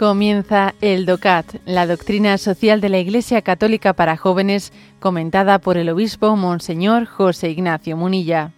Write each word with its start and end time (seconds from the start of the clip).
Comienza 0.00 0.74
el 0.80 1.04
DOCAT, 1.04 1.56
la 1.66 1.86
doctrina 1.86 2.38
social 2.38 2.80
de 2.80 2.88
la 2.88 2.96
Iglesia 2.96 3.42
Católica 3.42 3.92
para 3.92 4.16
jóvenes, 4.16 4.72
comentada 4.98 5.58
por 5.58 5.76
el 5.76 5.90
obispo 5.90 6.36
Monseñor 6.36 7.04
José 7.04 7.50
Ignacio 7.50 7.98
Munilla. 7.98 8.50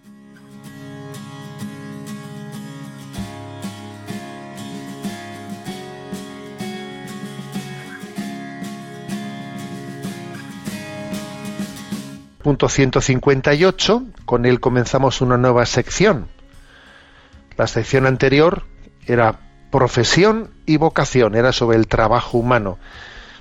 Punto 12.44 12.68
158, 12.68 14.04
con 14.24 14.46
él 14.46 14.60
comenzamos 14.60 15.20
una 15.20 15.36
nueva 15.38 15.66
sección. 15.66 16.28
La 17.56 17.66
sección 17.66 18.06
anterior 18.06 18.62
era 19.08 19.40
profesión 19.72 20.50
y 20.66 20.76
vocación, 20.76 21.34
era 21.34 21.50
sobre 21.50 21.78
el 21.78 21.88
trabajo 21.88 22.38
humano. 22.38 22.78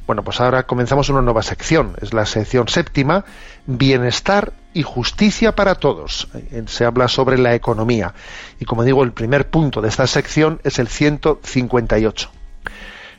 Bueno, 0.08 0.23
pues 0.23 0.41
ahora 0.41 0.63
comenzamos 0.63 1.09
una 1.09 1.21
nueva 1.21 1.44
sección, 1.44 1.95
es 2.02 2.13
la 2.13 2.26
sección 2.26 2.67
séptima, 2.67 3.23
bienestar 3.67 4.54
y 4.73 4.81
justicia 4.81 5.55
para 5.55 5.76
todos. 5.76 6.30
Se 6.66 6.85
habla 6.85 7.07
sobre 7.07 7.38
la 7.38 7.54
economía. 7.54 8.16
Y 8.59 8.66
como 8.66 8.84
digo, 8.84 9.04
el 9.04 9.12
primer 9.12 9.49
punto 9.49 9.81
de 9.81 9.90
esta 9.90 10.07
sección 10.07 10.59
es 10.63 10.80
el 10.80 10.88
158, 10.88 12.32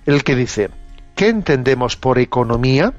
el 0.06 0.24
que 0.24 0.34
dice, 0.34 0.70
¿qué 1.14 1.28
entendemos 1.28 1.96
por 1.96 2.18
economía? 2.18 2.94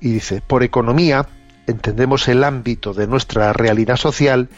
Y 0.00 0.10
dice, 0.14 0.42
por 0.44 0.64
economía 0.64 1.28
entendemos 1.66 2.28
el 2.28 2.44
ámbito 2.44 2.92
de 2.92 3.06
nuestra 3.06 3.52
realidad 3.52 3.96
social 3.96 4.48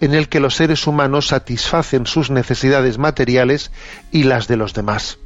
en 0.00 0.14
el 0.14 0.28
que 0.28 0.40
los 0.40 0.56
seres 0.56 0.86
humanos 0.86 1.28
satisfacen 1.28 2.06
sus 2.06 2.30
necesidades 2.30 2.98
materiales 2.98 3.70
y 4.10 4.24
las 4.24 4.48
de 4.48 4.56
los 4.56 4.74
demás. 4.74 5.18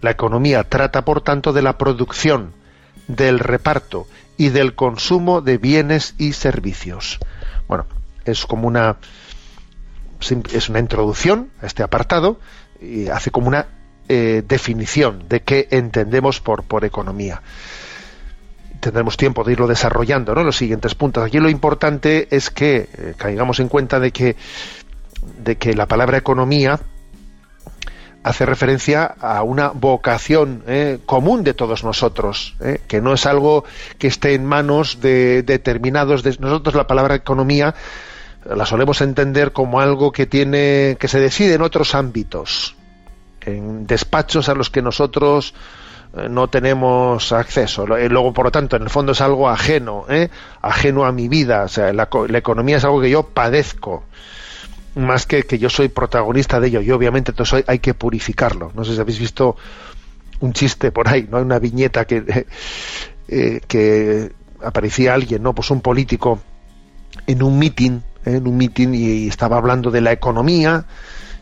La 0.00 0.10
economía 0.10 0.64
trata, 0.64 1.04
por 1.04 1.20
tanto, 1.20 1.52
de 1.52 1.62
la 1.62 1.76
producción, 1.76 2.52
del 3.08 3.38
reparto 3.38 4.06
y 4.36 4.48
del 4.48 4.74
consumo 4.74 5.42
de 5.42 5.58
bienes 5.58 6.14
y 6.16 6.32
servicios. 6.32 7.18
Bueno, 7.68 7.86
es 8.24 8.46
como 8.46 8.68
una 8.68 8.96
es 10.52 10.68
una 10.68 10.80
introducción 10.80 11.50
a 11.62 11.66
este 11.66 11.82
apartado 11.82 12.38
y 12.80 13.08
hace 13.08 13.30
como 13.30 13.48
una 13.48 13.68
eh, 14.08 14.42
definición 14.46 15.28
de 15.28 15.40
qué 15.40 15.66
entendemos 15.70 16.40
por, 16.40 16.62
por 16.62 16.84
economía 16.84 17.40
tendremos 18.80 19.16
tiempo 19.16 19.44
de 19.44 19.52
irlo 19.52 19.66
desarrollando, 19.66 20.34
¿no? 20.34 20.42
Los 20.42 20.56
siguientes 20.56 20.94
puntos. 20.94 21.24
Aquí 21.24 21.38
lo 21.38 21.48
importante 21.48 22.28
es 22.30 22.50
que 22.50 22.88
eh, 22.92 23.14
caigamos 23.16 23.60
en 23.60 23.68
cuenta 23.68 24.00
de 24.00 24.10
que, 24.10 24.36
de 25.42 25.56
que 25.56 25.74
la 25.74 25.86
palabra 25.86 26.18
economía 26.18 26.80
hace 28.22 28.44
referencia 28.44 29.04
a 29.04 29.42
una 29.42 29.68
vocación 29.68 30.62
eh, 30.66 30.98
común 31.06 31.42
de 31.42 31.54
todos 31.54 31.84
nosotros, 31.84 32.54
eh, 32.60 32.80
que 32.86 33.00
no 33.00 33.14
es 33.14 33.26
algo 33.26 33.64
que 33.98 34.08
esté 34.08 34.34
en 34.34 34.44
manos 34.44 35.00
de 35.00 35.42
determinados. 35.42 36.22
De, 36.22 36.36
nosotros 36.38 36.74
la 36.74 36.86
palabra 36.86 37.14
economía 37.14 37.74
la 38.44 38.66
solemos 38.66 39.00
entender 39.00 39.52
como 39.52 39.80
algo 39.80 40.12
que 40.12 40.26
tiene 40.26 40.96
que 40.98 41.08
se 41.08 41.20
decide 41.20 41.54
en 41.54 41.62
otros 41.62 41.94
ámbitos, 41.94 42.74
en 43.42 43.86
despachos 43.86 44.48
a 44.48 44.54
los 44.54 44.70
que 44.70 44.82
nosotros 44.82 45.54
no 46.12 46.48
tenemos 46.48 47.32
acceso. 47.32 47.96
Eh, 47.96 48.08
luego, 48.08 48.32
por 48.32 48.46
lo 48.46 48.50
tanto, 48.50 48.76
en 48.76 48.82
el 48.82 48.90
fondo 48.90 49.12
es 49.12 49.20
algo 49.20 49.48
ajeno, 49.48 50.06
¿eh? 50.08 50.28
ajeno 50.60 51.04
a 51.04 51.12
mi 51.12 51.28
vida. 51.28 51.64
O 51.64 51.68
sea, 51.68 51.92
la, 51.92 52.08
economía 52.34 52.78
es 52.78 52.84
algo 52.84 53.00
que 53.00 53.10
yo 53.10 53.22
padezco, 53.22 54.04
más 54.96 55.26
que 55.26 55.44
que 55.44 55.58
yo 55.58 55.70
soy 55.70 55.88
protagonista 55.88 56.58
de 56.58 56.68
ello. 56.68 56.80
Y 56.80 56.90
obviamente 56.90 57.30
entonces 57.30 57.64
hay 57.66 57.78
que 57.78 57.94
purificarlo. 57.94 58.72
No 58.74 58.84
sé 58.84 58.94
si 58.94 59.00
habéis 59.00 59.18
visto 59.18 59.56
un 60.40 60.52
chiste 60.52 60.90
por 60.90 61.08
ahí, 61.08 61.28
¿no? 61.30 61.36
Hay 61.36 61.44
una 61.44 61.58
viñeta 61.58 62.04
que, 62.06 62.46
que 63.68 64.32
aparecía 64.62 65.14
alguien, 65.14 65.42
¿no? 65.42 65.54
Pues 65.54 65.70
un 65.70 65.80
político 65.80 66.40
en 67.26 67.42
un 67.42 67.58
mitin, 67.58 68.02
en 68.24 68.46
un 68.46 68.56
mitin 68.56 68.94
y 68.94 69.28
estaba 69.28 69.56
hablando 69.56 69.90
de 69.90 70.00
la 70.00 70.12
economía 70.12 70.86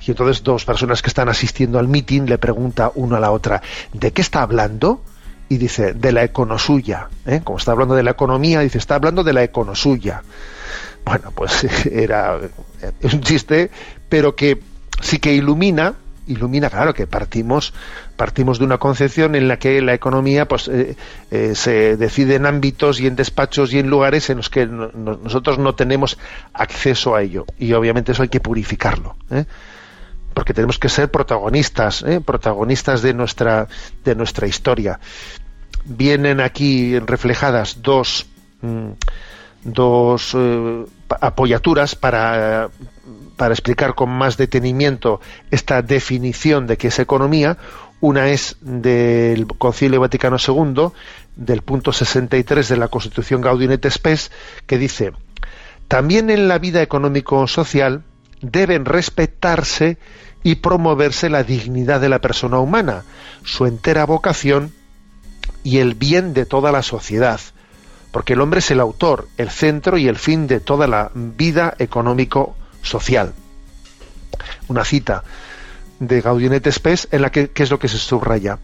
y 0.09 0.13
entonces 0.13 0.43
dos 0.43 0.65
personas 0.65 1.03
que 1.03 1.09
están 1.09 1.29
asistiendo 1.29 1.79
al 1.79 1.89
meeting 1.89 2.23
le 2.23 2.39
pregunta 2.39 2.91
una 2.95 3.19
a 3.19 3.21
la 3.21 3.31
otra, 3.31 3.63
¿de 3.93 4.13
qué 4.13 4.23
está 4.23 4.43
hablando? 4.43 5.03
Y 5.51 5.57
dice, 5.57 5.95
de 5.95 6.13
la 6.13 6.25
econosuya. 6.25 7.09
¿eh? 7.27 7.41
Como 7.45 7.59
está 7.59 7.73
hablando 7.73 7.95
de 7.95 8.03
la 8.03 8.11
economía, 8.11 8.61
dice, 8.61 8.79
está 8.79 8.97
hablando 8.97 9.25
de 9.25 9.33
la 9.33 9.43
econosuya. 9.43 10.23
Bueno, 11.05 11.33
pues 11.35 11.65
era 11.87 12.39
un 13.03 13.21
chiste, 13.21 13.71
pero 14.09 14.35
que 14.35 14.61
sí 15.01 15.19
que 15.19 15.33
ilumina, 15.33 15.95
ilumina, 16.27 16.71
claro, 16.71 16.95
que 16.95 17.07
partimos, 17.07 17.73
partimos 18.17 18.59
de 18.59 18.65
una 18.65 18.79
concepción 18.79 19.35
en 19.35 19.49
la 19.49 19.59
que 19.59 19.81
la 19.81 19.95
economía 19.95 20.47
pues, 20.47 20.69
eh, 20.69 20.97
eh, 21.31 21.55
se 21.55 21.97
decide 21.97 22.37
en 22.37 22.47
ámbitos 22.47 23.01
y 23.01 23.07
en 23.07 23.17
despachos 23.17 23.73
y 23.73 23.79
en 23.79 23.89
lugares 23.89 24.31
en 24.31 24.39
los 24.39 24.51
que 24.51 24.67
nosotros 24.67 25.59
no 25.59 25.75
tenemos 25.75 26.19
acceso 26.53 27.15
a 27.15 27.23
ello. 27.23 27.47
Y 27.59 27.73
obviamente 27.73 28.13
eso 28.13 28.23
hay 28.23 28.29
que 28.29 28.41
purificarlo. 28.41 29.17
¿eh? 29.31 29.45
Porque 30.39 30.55
tenemos 30.55 30.79
que 30.79 30.89
ser 30.89 31.11
protagonistas, 31.11 32.05
¿eh? 32.05 32.21
protagonistas 32.21 33.03
de 33.03 33.13
nuestra, 33.13 33.67
de 34.05 34.15
nuestra 34.15 34.47
historia. 34.47 35.01
Vienen 35.85 36.39
aquí 36.41 36.97
reflejadas 37.01 37.83
dos, 37.83 38.25
mm, 38.63 38.91
dos 39.65 40.37
eh, 40.39 40.85
apoyaturas 41.21 41.97
para, 41.97 42.71
para 43.37 43.53
explicar 43.53 43.97
con 43.97 44.11
más 44.11 44.37
detenimiento 44.37 45.21
esta 45.51 45.83
definición 45.83 46.69
de 46.69 46.77
qué 46.77 46.87
es 46.87 47.01
economía. 47.01 47.57
Una 48.01 48.29
es 48.29 48.59
del 48.61 49.45
Concilio 49.49 49.99
Vaticano 49.99 50.37
II, 50.39 50.93
del 51.35 51.63
punto 51.63 51.93
63 51.93 52.69
de 52.69 52.77
la 52.77 52.87
Constitución 52.87 53.41
Gaudium 53.41 53.73
et 53.73 53.91
Spes, 53.91 54.31
que 54.69 54.79
dice, 54.79 55.11
también 55.89 56.31
en 56.31 56.47
la 56.47 56.61
vida 56.61 56.81
económico-social 56.81 58.05
deben 58.41 58.85
respetarse 58.85 59.99
y 60.43 60.57
promoverse 60.57 61.29
la 61.29 61.43
dignidad 61.43 62.01
de 62.01 62.09
la 62.09 62.21
persona 62.21 62.59
humana, 62.59 63.05
su 63.45 63.67
entera 63.67 64.07
vocación 64.07 64.73
y 65.63 65.79
el 65.79 65.95
bien 65.95 66.35
de 66.35 66.47
toda 66.47 66.73
la 66.73 66.83
sociedad, 66.83 67.41
porque 68.13 68.35
el 68.35 68.41
hombre 68.41 68.61
es 68.61 68.71
el 68.71 68.81
autor, 68.81 69.29
el 69.37 69.51
centro 69.51 69.99
y 69.99 70.09
el 70.09 70.17
fin 70.17 70.47
de 70.47 70.61
toda 70.61 70.87
la 70.87 71.11
vida 71.15 71.75
económico-social. 71.79 73.35
Una 74.69 74.85
cita 74.85 75.25
de 75.99 76.21
Gaudium 76.21 76.53
et 76.53 76.71
Spes 76.71 77.09
en 77.11 77.23
la 77.23 77.31
que 77.31 77.51
¿qué 77.51 77.65
es 77.65 77.71
lo 77.71 77.79
que 77.79 77.89
se 77.89 77.99
subraya? 77.99 78.59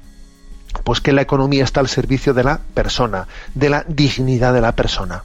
Pues 0.84 1.00
que 1.00 1.12
la 1.12 1.22
economía 1.22 1.64
está 1.64 1.80
al 1.80 1.88
servicio 1.88 2.34
de 2.34 2.44
la 2.44 2.58
persona, 2.58 3.26
de 3.54 3.70
la 3.70 3.84
dignidad 3.86 4.52
de 4.54 4.60
la 4.60 4.72
persona. 4.72 5.24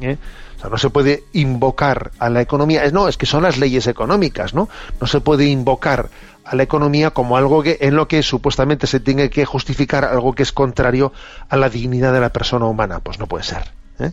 ¿Eh? 0.00 0.16
O 0.58 0.60
sea, 0.60 0.70
no 0.70 0.76
se 0.78 0.90
puede 0.90 1.24
invocar 1.34 2.10
a 2.18 2.28
la 2.28 2.40
economía, 2.40 2.90
no, 2.90 3.06
es 3.06 3.16
que 3.16 3.26
son 3.26 3.44
las 3.44 3.58
leyes 3.58 3.86
económicas, 3.86 4.54
¿no? 4.54 4.68
No 5.00 5.06
se 5.06 5.20
puede 5.20 5.46
invocar 5.46 6.10
a 6.44 6.56
la 6.56 6.64
economía 6.64 7.10
como 7.10 7.36
algo 7.36 7.62
en 7.64 7.94
lo 7.94 8.08
que 8.08 8.22
supuestamente 8.24 8.88
se 8.88 8.98
tiene 8.98 9.30
que 9.30 9.44
justificar 9.44 10.04
algo 10.04 10.34
que 10.34 10.42
es 10.42 10.50
contrario 10.50 11.12
a 11.48 11.56
la 11.56 11.68
dignidad 11.68 12.12
de 12.12 12.20
la 12.20 12.30
persona 12.30 12.66
humana, 12.66 12.98
pues 12.98 13.20
no 13.20 13.28
puede 13.28 13.44
ser. 13.44 13.70
¿eh? 14.00 14.12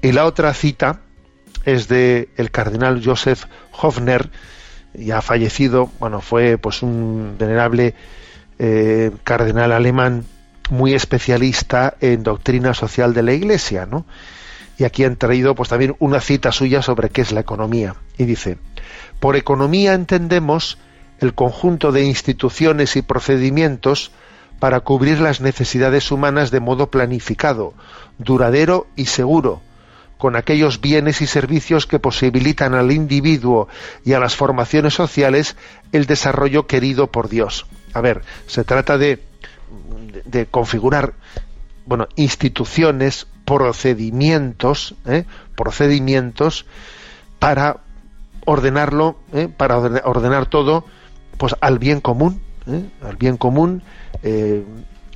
Y 0.00 0.12
la 0.12 0.24
otra 0.24 0.54
cita 0.54 1.00
es 1.64 1.86
de 1.86 2.30
el 2.36 2.50
cardenal 2.50 3.02
Joseph 3.04 3.44
Hofner, 3.72 4.30
ya 4.94 5.20
fallecido, 5.20 5.90
bueno, 5.98 6.20
fue 6.22 6.56
pues 6.56 6.82
un 6.82 7.36
venerable 7.38 7.94
eh, 8.58 9.10
cardenal 9.24 9.72
alemán 9.72 10.24
muy 10.70 10.94
especialista 10.94 11.94
en 12.00 12.22
doctrina 12.22 12.72
social 12.72 13.12
de 13.12 13.22
la 13.22 13.32
Iglesia, 13.32 13.84
¿no? 13.84 14.06
Y 14.78 14.84
aquí 14.84 15.04
han 15.04 15.16
traído 15.16 15.54
pues 15.54 15.68
también 15.68 15.96
una 15.98 16.20
cita 16.20 16.52
suya 16.52 16.82
sobre 16.82 17.10
qué 17.10 17.22
es 17.22 17.32
la 17.32 17.40
economía 17.40 17.96
y 18.18 18.24
dice 18.24 18.58
por 19.20 19.36
economía 19.36 19.94
entendemos 19.94 20.78
el 21.20 21.34
conjunto 21.34 21.92
de 21.92 22.04
instituciones 22.04 22.96
y 22.96 23.02
procedimientos 23.02 24.10
para 24.58 24.80
cubrir 24.80 25.20
las 25.20 25.40
necesidades 25.40 26.10
humanas 26.10 26.50
de 26.50 26.60
modo 26.60 26.90
planificado, 26.90 27.74
duradero 28.18 28.86
y 28.96 29.06
seguro, 29.06 29.60
con 30.18 30.36
aquellos 30.36 30.80
bienes 30.80 31.20
y 31.20 31.26
servicios 31.26 31.86
que 31.86 31.98
posibilitan 31.98 32.74
al 32.74 32.92
individuo 32.92 33.66
y 34.04 34.12
a 34.12 34.20
las 34.20 34.36
formaciones 34.36 34.94
sociales 34.94 35.56
el 35.90 36.06
desarrollo 36.06 36.66
querido 36.68 37.08
por 37.08 37.28
Dios. 37.28 37.66
A 37.92 38.00
ver, 38.00 38.22
se 38.46 38.62
trata 38.62 38.98
de, 38.98 39.20
de 40.24 40.46
configurar 40.46 41.14
bueno, 41.86 42.08
instituciones, 42.16 43.26
procedimientos, 43.44 44.94
¿eh? 45.06 45.24
procedimientos 45.56 46.66
para 47.38 47.78
ordenarlo, 48.44 49.16
¿eh? 49.32 49.48
para 49.54 49.78
ordenar 49.78 50.46
todo, 50.46 50.84
pues 51.38 51.56
al 51.60 51.78
bien 51.78 52.00
común, 52.00 52.40
¿eh? 52.66 52.84
al 53.02 53.16
bien 53.16 53.36
común, 53.36 53.82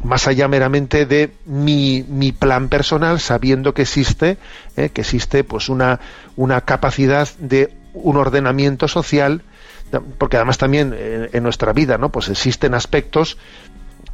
más 0.03 0.27
allá 0.29 0.49
meramente 0.49 1.07
de 1.07 1.33
mi, 1.47 2.05
mi, 2.09 2.33
plan 2.33 2.69
personal, 2.69 3.21
sabiendo 3.21 3.73
que 3.73 3.83
existe, 3.83 4.37
que 4.75 5.01
existe 5.01 5.45
pues 5.45 5.69
una, 5.69 6.01
una 6.37 6.61
capacidad 6.63 7.29
de 7.39 7.73
un 7.95 8.17
ordenamiento 8.17 8.89
social 8.89 9.43
porque 10.19 10.37
además 10.37 10.59
también 10.59 10.95
en, 11.33 11.43
nuestra 11.43 11.73
vida, 11.73 11.97
¿no? 11.97 12.11
Pues 12.11 12.29
existen 12.29 12.75
aspectos 12.75 13.39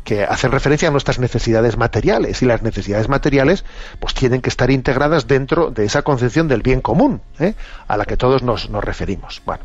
que 0.04 0.24
hacen 0.24 0.50
referencia 0.50 0.88
a 0.88 0.90
nuestras 0.90 1.18
necesidades 1.18 1.76
materiales 1.76 2.42
y 2.42 2.46
las 2.46 2.62
necesidades 2.62 3.08
materiales 3.08 3.64
pues 4.00 4.14
tienen 4.14 4.40
que 4.40 4.48
estar 4.48 4.70
integradas 4.70 5.26
dentro 5.26 5.70
de 5.70 5.84
esa 5.84 6.02
concepción 6.02 6.48
del 6.48 6.62
bien 6.62 6.80
común 6.80 7.22
¿eh? 7.38 7.54
a 7.88 7.96
la 7.96 8.04
que 8.04 8.16
todos 8.16 8.42
nos, 8.42 8.70
nos 8.70 8.82
referimos. 8.82 9.42
Bueno, 9.44 9.64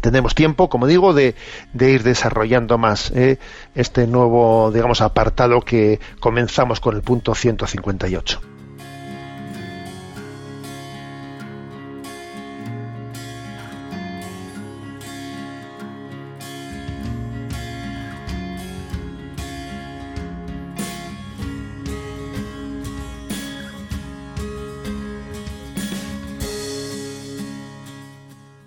tenemos 0.00 0.34
tiempo, 0.34 0.68
como 0.68 0.86
digo, 0.86 1.14
de, 1.14 1.34
de 1.72 1.90
ir 1.90 2.02
desarrollando 2.02 2.78
más 2.78 3.10
¿eh? 3.12 3.38
este 3.74 4.06
nuevo, 4.06 4.70
digamos, 4.72 5.00
apartado 5.00 5.60
que 5.60 6.00
comenzamos 6.20 6.80
con 6.80 6.96
el 6.96 7.02
punto 7.02 7.34
158. 7.34 8.53